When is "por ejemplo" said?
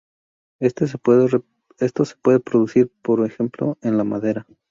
3.03-3.77